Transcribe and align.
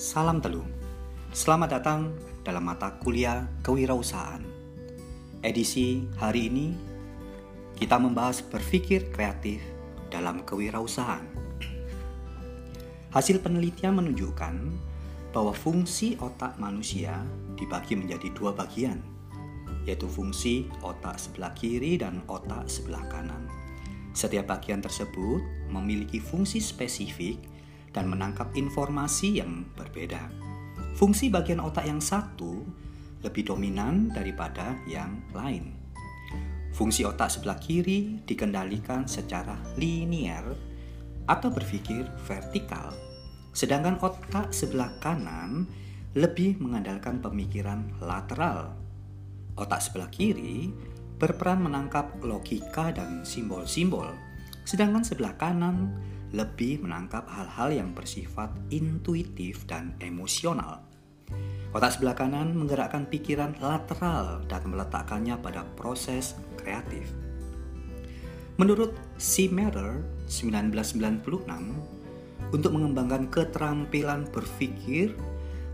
Salam 0.00 0.40
Telu. 0.40 0.64
Selamat 1.28 1.76
datang 1.76 2.16
dalam 2.40 2.64
mata 2.64 2.96
kuliah 3.04 3.44
kewirausahaan. 3.60 4.40
Edisi 5.44 6.08
hari 6.16 6.48
ini 6.48 6.72
kita 7.76 8.00
membahas 8.00 8.40
berpikir 8.40 9.12
kreatif 9.12 9.60
dalam 10.08 10.40
kewirausahaan. 10.48 11.20
Hasil 13.12 13.44
penelitian 13.44 14.00
menunjukkan 14.00 14.72
bahwa 15.36 15.52
fungsi 15.52 16.16
otak 16.16 16.56
manusia 16.56 17.20
dibagi 17.60 17.92
menjadi 17.92 18.32
dua 18.32 18.56
bagian, 18.56 19.04
yaitu 19.84 20.08
fungsi 20.08 20.64
otak 20.80 21.20
sebelah 21.20 21.52
kiri 21.52 22.00
dan 22.00 22.24
otak 22.24 22.64
sebelah 22.72 23.04
kanan. 23.12 23.52
Setiap 24.16 24.48
bagian 24.48 24.80
tersebut 24.80 25.44
memiliki 25.68 26.24
fungsi 26.24 26.56
spesifik 26.56 27.49
dan 27.90 28.10
menangkap 28.10 28.50
informasi 28.54 29.42
yang 29.42 29.66
berbeda. 29.74 30.30
Fungsi 30.94 31.30
bagian 31.30 31.62
otak 31.62 31.86
yang 31.86 32.02
satu 32.02 32.62
lebih 33.20 33.52
dominan 33.52 34.10
daripada 34.10 34.76
yang 34.88 35.20
lain. 35.36 35.76
Fungsi 36.70 37.02
otak 37.02 37.28
sebelah 37.28 37.58
kiri 37.58 38.22
dikendalikan 38.24 39.04
secara 39.04 39.58
linier 39.74 40.54
atau 41.26 41.50
berpikir 41.50 42.06
vertikal, 42.24 42.94
sedangkan 43.52 43.98
otak 44.00 44.54
sebelah 44.54 44.90
kanan 45.02 45.66
lebih 46.14 46.58
mengandalkan 46.58 47.22
pemikiran 47.22 47.90
lateral. 48.02 48.74
Otak 49.58 49.82
sebelah 49.82 50.10
kiri 50.10 50.70
berperan 51.20 51.60
menangkap 51.60 52.16
logika 52.24 52.94
dan 52.94 53.26
simbol-simbol, 53.26 54.08
sedangkan 54.64 55.04
sebelah 55.04 55.36
kanan 55.36 55.92
lebih 56.30 56.82
menangkap 56.82 57.26
hal-hal 57.26 57.74
yang 57.74 57.90
bersifat 57.94 58.50
intuitif 58.70 59.66
dan 59.66 59.94
emosional. 59.98 60.82
Otak 61.70 61.94
sebelah 61.98 62.18
kanan 62.18 62.54
menggerakkan 62.58 63.06
pikiran 63.06 63.54
lateral 63.62 64.42
dan 64.50 64.62
meletakkannya 64.66 65.38
pada 65.38 65.62
proses 65.78 66.34
kreatif. 66.58 67.06
Menurut 68.58 68.92
C. 69.16 69.46
Mather 69.46 70.02
1996, 70.26 71.46
untuk 72.50 72.70
mengembangkan 72.74 73.30
keterampilan 73.30 74.26
berpikir, 74.34 75.14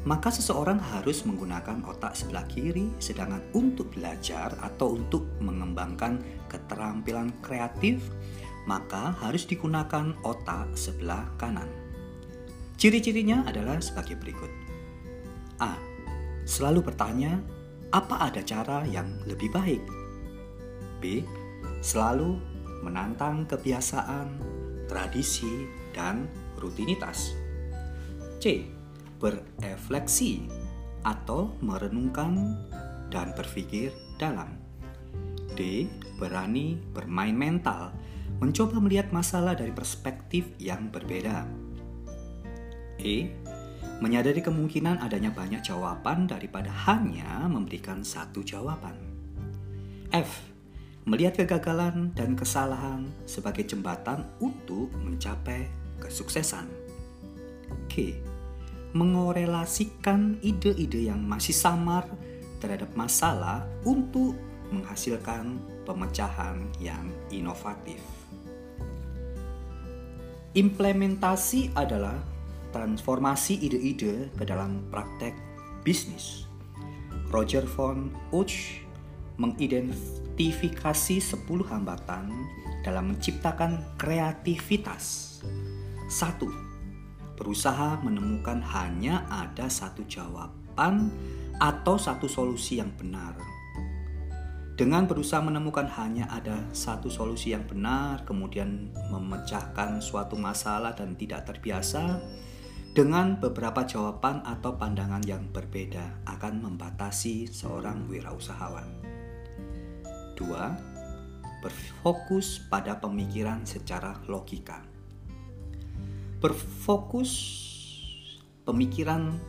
maka 0.07 0.31
seseorang 0.31 0.79
harus 0.79 1.27
menggunakan 1.27 1.83
otak 1.83 2.15
sebelah 2.15 2.47
kiri, 2.47 2.93
sedangkan 3.03 3.43
untuk 3.59 3.91
belajar 3.91 4.55
atau 4.63 4.95
untuk 4.95 5.27
mengembangkan 5.43 6.23
keterampilan 6.47 7.35
kreatif, 7.43 8.07
maka 8.67 9.15
harus 9.23 9.47
digunakan 9.47 10.13
otak 10.27 10.75
sebelah 10.75 11.31
kanan. 11.39 11.71
Ciri-cirinya 12.77 13.47
adalah 13.49 13.81
sebagai 13.81 14.21
berikut. 14.21 14.51
A. 15.63 15.81
Selalu 16.45 16.85
bertanya, 16.85 17.41
apa 17.95 18.29
ada 18.29 18.45
cara 18.45 18.85
yang 18.85 19.09
lebih 19.25 19.49
baik? 19.49 19.81
B. 21.01 21.25
Selalu 21.81 22.37
menantang 22.85 23.49
kebiasaan, 23.49 24.37
tradisi, 24.91 25.65
dan 25.97 26.29
rutinitas. 26.61 27.33
C. 28.43 28.69
Berefleksi 29.17 30.45
atau 31.07 31.57
merenungkan 31.65 32.53
dan 33.09 33.33
berpikir 33.33 33.95
dalam. 34.21 34.61
D. 35.57 35.89
Berani 36.21 36.77
bermain 36.93 37.33
mental 37.33 37.93
mencoba 38.37 38.77
melihat 38.81 39.09
masalah 39.13 39.57
dari 39.57 39.73
perspektif 39.73 40.53
yang 40.61 40.93
berbeda. 40.93 41.49
E. 43.01 43.33
Menyadari 43.97 44.45
kemungkinan 44.45 45.01
adanya 45.01 45.33
banyak 45.33 45.65
jawaban 45.65 46.29
daripada 46.29 46.69
hanya 46.89 47.49
memberikan 47.49 48.05
satu 48.05 48.45
jawaban. 48.45 48.97
F. 50.13 50.53
Melihat 51.07 51.47
kegagalan 51.47 52.13
dan 52.13 52.37
kesalahan 52.37 53.09
sebagai 53.25 53.65
jembatan 53.65 54.27
untuk 54.43 54.93
mencapai 55.01 55.71
kesuksesan. 56.03 56.69
K. 57.89 58.21
Mengorelasikan 58.93 60.41
ide-ide 60.45 61.09
yang 61.09 61.25
masih 61.25 61.57
samar 61.57 62.05
terhadap 62.61 62.93
masalah 62.99 63.65
untuk 63.87 64.37
menghasilkan 64.73 65.57
pemecahan 65.87 66.59
yang 66.83 67.07
inovatif. 67.31 68.16
Implementasi 70.57 71.77
adalah 71.77 72.17
transformasi 72.73 73.61
ide-ide 73.61 74.33
ke 74.33 74.45
dalam 74.49 74.89
praktek 74.89 75.37
bisnis. 75.85 76.49
Roger 77.29 77.69
von 77.69 78.09
Uch 78.33 78.81
mengidentifikasi 79.37 81.21
10 81.21 81.45
hambatan 81.69 82.33
dalam 82.81 83.13
menciptakan 83.13 83.85
kreativitas. 84.01 85.39
Satu, 86.09 86.49
berusaha 87.37 88.01
menemukan 88.01 88.65
hanya 88.65 89.29
ada 89.29 89.69
satu 89.69 90.09
jawaban 90.09 91.13
atau 91.61 92.01
satu 92.01 92.33
solusi 92.33 92.81
yang 92.81 92.97
benar 92.97 93.56
dengan 94.77 95.09
berusaha 95.09 95.41
menemukan 95.41 95.89
hanya 95.97 96.29
ada 96.29 96.61
satu 96.77 97.09
solusi 97.09 97.57
yang 97.57 97.65
benar, 97.65 98.29
kemudian 98.29 98.93
memecahkan 99.09 100.05
suatu 100.05 100.37
masalah 100.37 100.93
dan 100.93 101.17
tidak 101.17 101.49
terbiasa, 101.49 102.21
dengan 102.93 103.41
beberapa 103.41 103.89
jawaban 103.89 104.45
atau 104.45 104.77
pandangan 104.77 105.25
yang 105.25 105.49
berbeda 105.49 106.29
akan 106.29 106.61
membatasi 106.61 107.49
seorang 107.49 108.05
wirausahawan. 108.05 108.85
Dua, 110.37 110.77
berfokus 111.65 112.61
pada 112.69 113.01
pemikiran 113.01 113.65
secara 113.65 114.21
logika. 114.29 114.85
Berfokus 116.37 117.33
pemikiran 118.69 119.41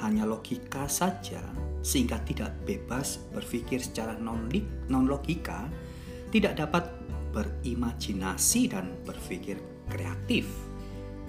hanya 0.00 0.24
logika 0.24 0.88
saja 0.88 1.40
sehingga 1.80 2.20
tidak 2.28 2.52
bebas 2.68 3.20
berpikir 3.32 3.80
secara 3.80 4.16
non 4.20 5.04
logika, 5.08 5.68
tidak 6.28 6.60
dapat 6.60 6.84
berimajinasi 7.32 8.68
dan 8.68 8.92
berpikir 9.06 9.56
kreatif. 9.88 10.46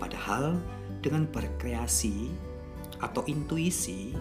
Padahal 0.02 0.58
dengan 1.00 1.30
berkreasi 1.30 2.30
atau 3.00 3.24
intuisi, 3.30 4.14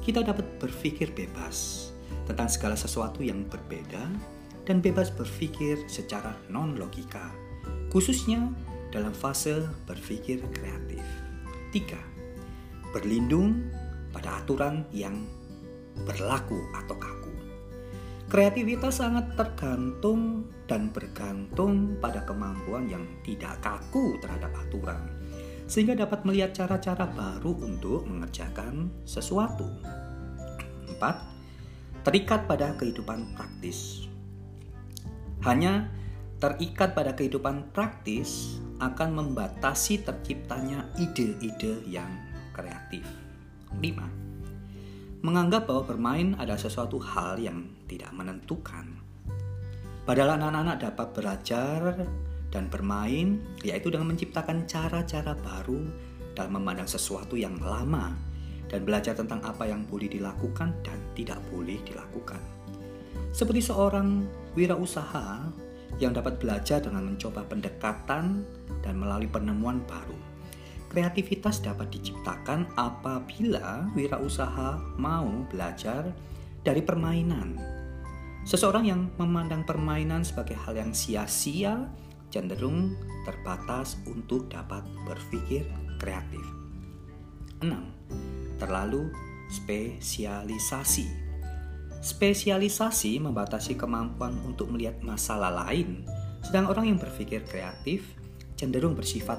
kita 0.00 0.24
dapat 0.24 0.44
berpikir 0.58 1.12
bebas 1.12 1.88
tentang 2.24 2.48
segala 2.48 2.76
sesuatu 2.76 3.20
yang 3.20 3.44
berbeda 3.46 4.00
dan 4.64 4.80
bebas 4.80 5.12
berpikir 5.12 5.80
secara 5.86 6.34
non 6.48 6.76
logika, 6.76 7.30
khususnya 7.92 8.48
dalam 8.90 9.14
fase 9.14 9.66
berpikir 9.86 10.42
kreatif. 10.50 11.02
3. 11.70 11.94
Berlindung 12.90 13.70
pada 14.10 14.42
aturan 14.42 14.86
yang 14.90 15.26
berlaku 16.06 16.58
atau 16.74 16.96
kaku. 16.96 17.34
Kreativitas 18.30 19.02
sangat 19.02 19.34
tergantung 19.34 20.46
dan 20.70 20.94
bergantung 20.94 21.98
pada 21.98 22.22
kemampuan 22.22 22.86
yang 22.86 23.02
tidak 23.26 23.58
kaku 23.58 24.22
terhadap 24.22 24.54
aturan, 24.54 25.02
sehingga 25.66 25.98
dapat 25.98 26.22
melihat 26.22 26.54
cara-cara 26.54 27.10
baru 27.10 27.58
untuk 27.58 28.06
mengerjakan 28.06 28.86
sesuatu. 29.02 29.66
4. 30.86 32.06
Terikat 32.06 32.46
pada 32.46 32.78
kehidupan 32.78 33.34
praktis. 33.34 34.06
Hanya 35.42 35.90
terikat 36.38 36.94
pada 36.94 37.18
kehidupan 37.18 37.74
praktis 37.74 38.62
akan 38.78 39.10
membatasi 39.12 40.06
terciptanya 40.06 40.86
ide-ide 40.96 41.82
yang 41.84 42.08
kreatif. 42.54 43.29
5 43.78 44.20
menganggap 45.20 45.68
bahwa 45.68 45.84
bermain 45.84 46.28
adalah 46.40 46.60
sesuatu 46.60 46.96
hal 46.96 47.36
yang 47.36 47.68
tidak 47.84 48.08
menentukan. 48.16 48.88
Padahal 50.08 50.40
anak-anak 50.40 50.80
dapat 50.80 51.08
belajar 51.12 51.80
dan 52.48 52.72
bermain, 52.72 53.36
yaitu 53.60 53.92
dengan 53.92 54.10
menciptakan 54.10 54.64
cara-cara 54.64 55.36
baru 55.36 55.84
dalam 56.32 56.56
memandang 56.56 56.88
sesuatu 56.88 57.36
yang 57.36 57.60
lama 57.60 58.16
dan 58.72 58.80
belajar 58.86 59.12
tentang 59.12 59.44
apa 59.44 59.68
yang 59.68 59.84
boleh 59.84 60.08
dilakukan 60.08 60.72
dan 60.80 60.98
tidak 61.12 61.38
boleh 61.52 61.76
dilakukan. 61.84 62.40
Seperti 63.30 63.60
seorang 63.60 64.24
wirausaha 64.56 65.52
yang 66.00 66.16
dapat 66.16 66.40
belajar 66.40 66.80
dengan 66.80 67.12
mencoba 67.12 67.44
pendekatan 67.44 68.42
dan 68.80 68.94
melalui 68.96 69.28
penemuan 69.28 69.84
baru 69.84 70.29
Kreativitas 70.90 71.62
dapat 71.62 71.94
diciptakan 71.94 72.74
apabila 72.74 73.86
wirausaha 73.94 74.98
mau 74.98 75.46
belajar 75.46 76.10
dari 76.66 76.82
permainan. 76.82 77.54
Seseorang 78.42 78.84
yang 78.90 79.06
memandang 79.14 79.62
permainan 79.62 80.26
sebagai 80.26 80.58
hal 80.58 80.74
yang 80.74 80.90
sia-sia 80.90 81.86
cenderung 82.34 82.98
terbatas 83.22 84.02
untuk 84.10 84.50
dapat 84.50 84.82
berpikir 85.06 85.62
kreatif. 86.02 86.42
6. 87.62 88.58
Terlalu 88.58 89.14
spesialisasi. 89.46 91.06
Spesialisasi 92.02 93.22
membatasi 93.22 93.78
kemampuan 93.78 94.34
untuk 94.42 94.74
melihat 94.74 94.98
masalah 95.06 95.54
lain, 95.54 96.02
sedang 96.42 96.66
orang 96.66 96.90
yang 96.90 96.98
berpikir 96.98 97.46
kreatif 97.46 98.10
cenderung 98.58 98.98
bersifat 98.98 99.38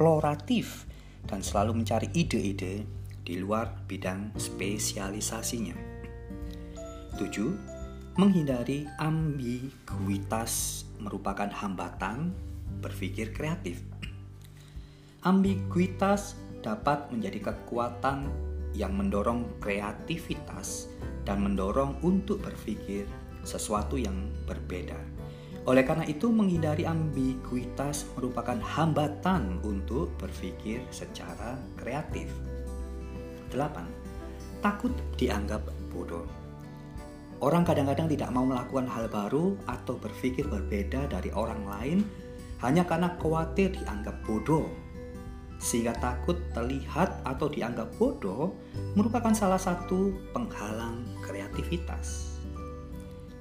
eksploratif 0.00 0.88
dan 1.28 1.44
selalu 1.44 1.84
mencari 1.84 2.08
ide-ide 2.16 2.88
di 3.20 3.36
luar 3.36 3.84
bidang 3.84 4.32
spesialisasinya. 4.32 5.76
7. 7.20 8.16
Menghindari 8.16 8.88
ambiguitas 8.96 10.88
merupakan 11.04 11.52
hambatan 11.52 12.32
berpikir 12.80 13.36
kreatif. 13.36 13.84
Ambiguitas 15.20 16.32
dapat 16.64 17.12
menjadi 17.12 17.52
kekuatan 17.52 18.24
yang 18.72 18.96
mendorong 18.96 19.60
kreativitas 19.60 20.88
dan 21.28 21.44
mendorong 21.44 22.00
untuk 22.00 22.40
berpikir 22.40 23.04
sesuatu 23.44 24.00
yang 24.00 24.32
berbeda. 24.48 25.19
Oleh 25.68 25.84
karena 25.84 26.08
itu, 26.08 26.32
menghindari 26.32 26.88
ambiguitas 26.88 28.08
merupakan 28.16 28.56
hambatan 28.56 29.60
untuk 29.60 30.08
berpikir 30.16 30.80
secara 30.88 31.60
kreatif. 31.76 32.32
8. 33.52 34.64
Takut 34.64 34.92
dianggap 35.20 35.68
bodoh. 35.92 36.24
Orang 37.40 37.64
kadang-kadang 37.64 38.08
tidak 38.08 38.32
mau 38.36 38.44
melakukan 38.44 38.88
hal 38.88 39.08
baru 39.08 39.56
atau 39.64 39.96
berpikir 39.96 40.44
berbeda 40.44 41.08
dari 41.08 41.32
orang 41.32 41.64
lain 41.64 41.98
hanya 42.60 42.84
karena 42.84 43.16
khawatir 43.16 43.72
dianggap 43.72 44.20
bodoh. 44.28 44.68
Sehingga 45.60 45.92
takut 45.96 46.40
terlihat 46.56 47.20
atau 47.24 47.48
dianggap 47.48 47.96
bodoh 47.96 48.56
merupakan 48.96 49.32
salah 49.32 49.60
satu 49.60 50.12
penghalang 50.32 51.04
kreativitas. 51.24 52.29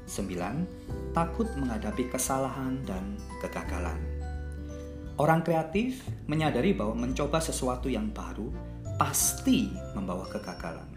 9. 0.10 1.14
Takut 1.14 1.46
menghadapi 1.54 2.10
kesalahan 2.10 2.82
dan 2.90 3.14
kegagalan. 3.38 4.02
Orang 5.22 5.46
kreatif 5.46 6.02
menyadari 6.26 6.74
bahwa 6.74 7.06
mencoba 7.06 7.38
sesuatu 7.38 7.86
yang 7.86 8.10
baru 8.10 8.50
pasti 8.98 9.70
membawa 9.94 10.26
kegagalan. 10.28 10.90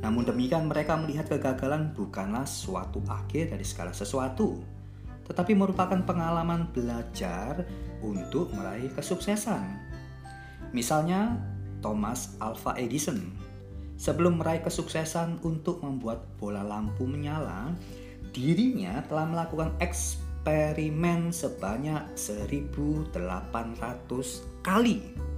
Namun 0.00 0.24
demikian 0.24 0.70
mereka 0.70 0.94
melihat 0.96 1.26
kegagalan 1.28 1.90
bukanlah 1.92 2.46
suatu 2.46 3.02
akhir 3.10 3.52
dari 3.52 3.66
segala 3.66 3.92
sesuatu, 3.92 4.62
tetapi 5.28 5.52
merupakan 5.52 6.00
pengalaman 6.06 6.70
belajar 6.72 7.66
untuk 8.00 8.54
meraih 8.56 8.88
kesuksesan. 8.94 9.66
Misalnya 10.72 11.36
Thomas 11.84 12.36
Alva 12.40 12.76
Edison 12.78 13.50
sebelum 14.00 14.40
meraih 14.40 14.64
kesuksesan 14.64 15.44
untuk 15.44 15.84
membuat 15.84 16.24
bola 16.40 16.64
lampu 16.64 17.04
menyala, 17.04 17.76
dirinya 18.30 19.02
telah 19.06 19.26
melakukan 19.26 19.74
eksperimen 19.82 21.34
sebanyak 21.34 22.02
1800 22.14 23.14
kali 24.62 25.30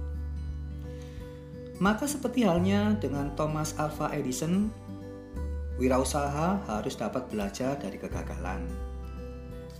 maka 1.81 2.05
seperti 2.05 2.47
halnya 2.47 2.93
dengan 2.95 3.33
Thomas 3.35 3.73
Alva 3.81 4.13
Edison, 4.13 4.71
wirausaha 5.81 6.61
harus 6.69 6.93
dapat 6.93 7.27
belajar 7.33 7.75
dari 7.81 7.97
kegagalan. 7.97 8.63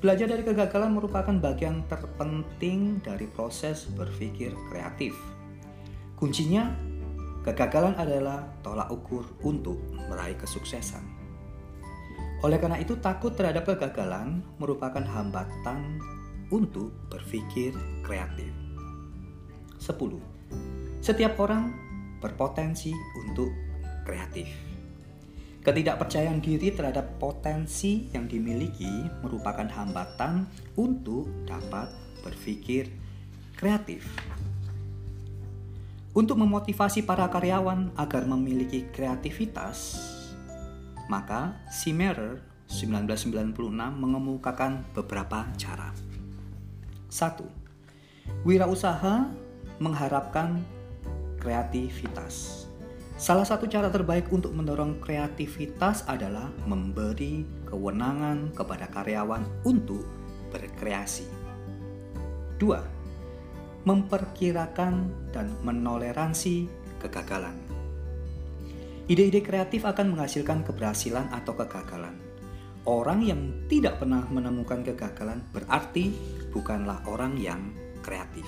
Belajar 0.01 0.27
dari 0.27 0.43
kegagalan 0.43 0.97
merupakan 0.97 1.31
bagian 1.37 1.85
terpenting 1.87 2.99
dari 3.05 3.23
proses 3.29 3.87
berpikir 3.93 4.51
kreatif. 4.67 5.15
Kuncinya, 6.17 6.75
kegagalan 7.45 7.95
adalah 7.95 8.51
tolak 8.65 8.91
ukur 8.91 9.23
untuk 9.45 9.79
meraih 10.09 10.35
kesuksesan. 10.35 11.12
Oleh 12.43 12.59
karena 12.59 12.75
itu, 12.75 12.99
takut 12.99 13.31
terhadap 13.31 13.63
kegagalan 13.63 14.43
merupakan 14.59 14.99
hambatan 14.99 15.95
untuk 16.51 16.91
berpikir 17.07 17.71
kreatif. 18.03 18.51
10. 19.79 20.19
Setiap 20.99 21.39
orang 21.39 21.71
berpotensi 22.19 22.91
untuk 23.23 23.47
kreatif. 24.03 24.51
Ketidakpercayaan 25.63 26.43
diri 26.43 26.75
terhadap 26.75 27.15
potensi 27.15 28.11
yang 28.11 28.27
dimiliki 28.27 29.07
merupakan 29.23 29.63
hambatan 29.63 30.43
untuk 30.75 31.31
dapat 31.47 31.87
berpikir 32.27 32.91
kreatif. 33.55 34.03
Untuk 36.11 36.35
memotivasi 36.35 37.07
para 37.07 37.31
karyawan 37.31 37.95
agar 37.95 38.27
memiliki 38.27 38.85
kreativitas, 38.91 40.12
maka 41.11 41.57
Simerer 41.67 42.39
1996 42.67 43.53
mengemukakan 43.75 44.81
beberapa 44.95 45.45
cara. 45.59 45.93
1. 47.11 47.43
Wirausaha 48.47 49.29
mengharapkan 49.77 50.63
kreativitas. 51.37 52.65
Salah 53.13 53.45
satu 53.45 53.69
cara 53.69 53.93
terbaik 53.93 54.27
untuk 54.33 54.51
mendorong 54.57 54.97
kreativitas 54.99 56.03
adalah 56.09 56.49
memberi 56.65 57.45
kewenangan 57.69 58.51
kepada 58.57 58.89
karyawan 58.89 59.45
untuk 59.63 60.01
berkreasi. 60.49 61.29
2. 62.57 63.87
Memperkirakan 63.87 64.93
dan 65.31 65.51
menoleransi 65.61 66.67
kegagalan. 66.99 67.62
Ide-ide 69.03 69.43
kreatif 69.43 69.83
akan 69.83 70.15
menghasilkan 70.15 70.63
keberhasilan 70.63 71.27
atau 71.35 71.51
kegagalan. 71.59 72.15
Orang 72.87 73.19
yang 73.23 73.67
tidak 73.67 73.99
pernah 73.99 74.23
menemukan 74.31 74.79
kegagalan 74.79 75.43
berarti 75.51 76.15
bukanlah 76.55 77.03
orang 77.11 77.35
yang 77.35 77.59
kreatif. 77.99 78.47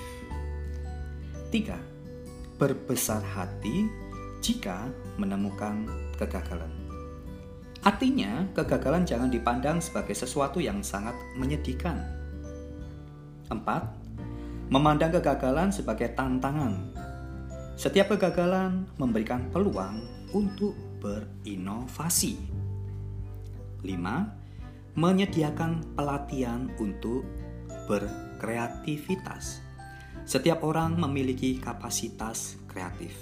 3 1.52 2.56
berbesar 2.56 3.20
hati 3.20 3.84
jika 4.40 4.88
menemukan 5.20 5.84
kegagalan. 6.16 6.72
Artinya, 7.84 8.48
kegagalan 8.56 9.04
jangan 9.04 9.28
dipandang 9.28 9.78
sebagai 9.84 10.16
sesuatu 10.16 10.56
yang 10.58 10.80
sangat 10.80 11.12
menyedihkan. 11.36 12.00
4. 13.52 14.72
Memandang 14.72 15.12
kegagalan 15.20 15.68
sebagai 15.68 16.16
tantangan. 16.16 16.80
Setiap 17.76 18.16
kegagalan 18.16 18.88
memberikan 18.96 19.52
peluang 19.52 20.15
untuk 20.34 20.74
berinovasi. 20.98 22.34
5. 23.84 24.96
Menyediakan 24.96 25.94
pelatihan 25.94 26.72
untuk 26.80 27.22
berkreativitas. 27.86 29.62
Setiap 30.26 30.66
orang 30.66 30.98
memiliki 30.98 31.60
kapasitas 31.62 32.58
kreatif. 32.66 33.14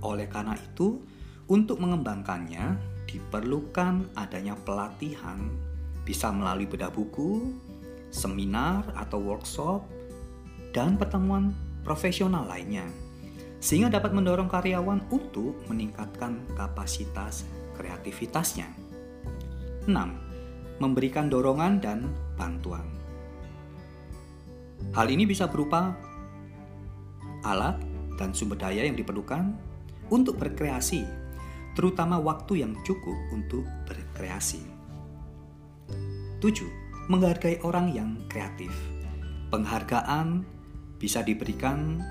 Oleh 0.00 0.30
karena 0.30 0.56
itu, 0.56 1.02
untuk 1.50 1.82
mengembangkannya 1.82 2.78
diperlukan 3.08 4.16
adanya 4.16 4.56
pelatihan, 4.56 5.48
bisa 6.04 6.32
melalui 6.32 6.64
bedah 6.64 6.88
buku, 6.88 7.52
seminar 8.08 8.84
atau 8.96 9.20
workshop, 9.20 9.84
dan 10.72 10.96
pertemuan 10.96 11.52
profesional 11.84 12.48
lainnya, 12.48 12.88
sehingga 13.58 13.90
dapat 13.90 14.14
mendorong 14.14 14.46
karyawan 14.46 15.06
untuk 15.10 15.54
meningkatkan 15.66 16.46
kapasitas 16.54 17.46
kreativitasnya. 17.74 18.70
6. 19.86 19.92
Memberikan 20.78 21.26
dorongan 21.26 21.82
dan 21.82 22.06
bantuan. 22.38 22.86
Hal 24.94 25.10
ini 25.10 25.26
bisa 25.26 25.50
berupa 25.50 25.94
alat, 27.42 27.78
dan 28.18 28.34
sumber 28.34 28.58
daya 28.58 28.82
yang 28.82 28.98
diperlukan 28.98 29.54
untuk 30.10 30.42
berkreasi, 30.42 31.06
terutama 31.78 32.18
waktu 32.18 32.66
yang 32.66 32.74
cukup 32.82 33.14
untuk 33.30 33.62
berkreasi. 33.86 34.60
7. 36.42 37.08
Menghargai 37.08 37.62
orang 37.62 37.94
yang 37.94 38.10
kreatif. 38.26 38.74
Penghargaan 39.48 40.44
bisa 41.00 41.24
diberikan 41.24 42.02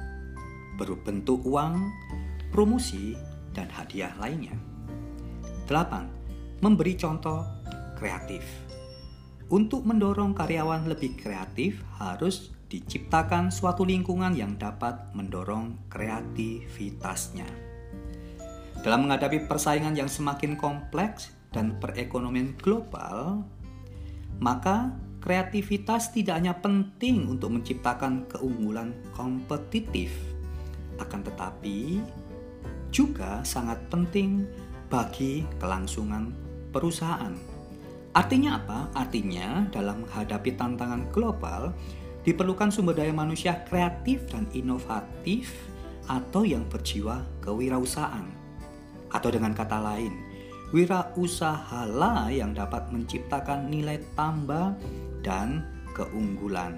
berbentuk 0.77 1.41
uang, 1.43 1.89
promosi, 2.53 3.17
dan 3.57 3.67
hadiah 3.74 4.13
lainnya. 4.22 4.53
8. 5.65 6.62
Memberi 6.63 6.93
contoh 6.96 7.43
kreatif. 7.98 8.46
Untuk 9.50 9.84
mendorong 9.84 10.38
karyawan 10.38 10.86
lebih 10.86 11.17
kreatif 11.17 11.81
harus 11.98 12.53
diciptakan 12.67 13.50
suatu 13.50 13.88
lingkungan 13.88 14.36
yang 14.36 14.60
dapat 14.60 15.12
mendorong 15.15 15.88
kreativitasnya. 15.88 17.48
Dalam 18.84 19.07
menghadapi 19.07 19.48
persaingan 19.50 19.96
yang 19.98 20.12
semakin 20.12 20.60
kompleks 20.60 21.34
dan 21.50 21.79
perekonomian 21.79 22.53
global, 22.60 23.41
maka 24.38 24.93
kreativitas 25.24 26.13
tidak 26.13 26.38
hanya 26.43 26.53
penting 26.60 27.25
untuk 27.25 27.55
menciptakan 27.55 28.29
keunggulan 28.29 28.93
kompetitif, 29.15 30.13
akan 30.98 31.22
tetapi 31.25 32.01
juga 32.89 33.42
sangat 33.46 33.77
penting 33.92 34.46
bagi 34.88 35.44
kelangsungan 35.60 36.32
perusahaan. 36.72 37.34
Artinya 38.16 38.58
apa? 38.58 38.80
Artinya 38.98 39.70
dalam 39.70 40.01
menghadapi 40.08 40.58
tantangan 40.58 41.06
global 41.13 41.75
diperlukan 42.25 42.74
sumber 42.74 42.98
daya 42.98 43.13
manusia 43.13 43.62
kreatif 43.70 44.25
dan 44.27 44.50
inovatif 44.51 45.54
atau 46.10 46.48
yang 46.48 46.66
berjiwa 46.68 47.24
kewirausahaan. 47.44 48.25
Atau 49.13 49.32
dengan 49.32 49.56
kata 49.56 49.80
lain, 49.80 50.12
wirausahalah 50.75 52.27
yang 52.32 52.51
dapat 52.51 52.92
menciptakan 52.92 53.72
nilai 53.72 54.04
tambah 54.18 54.75
dan 55.24 55.63
keunggulan. 55.96 56.75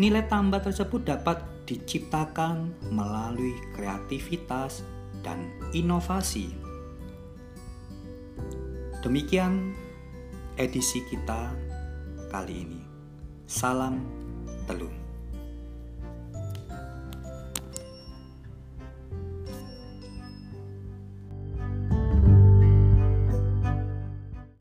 Nilai 0.00 0.24
tambah 0.24 0.64
tersebut 0.64 1.04
dapat 1.04 1.51
diciptakan 1.72 2.76
melalui 2.92 3.56
kreativitas 3.72 4.84
dan 5.24 5.48
inovasi. 5.72 6.52
Demikian 9.00 9.72
edisi 10.60 11.00
kita 11.08 11.56
kali 12.28 12.68
ini. 12.68 12.80
Salam 13.48 14.04
telur. 14.68 15.01